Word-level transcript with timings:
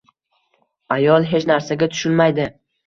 Ayol 0.97 1.29
hech 1.35 1.47
narsaga 1.53 1.93
tushunmaydi. 1.95 2.53